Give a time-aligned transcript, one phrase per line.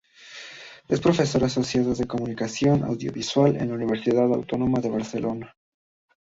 [0.87, 5.55] Es profesor asociado de Comunicación Audiovisual en la Universidad Autónoma de Barcelona.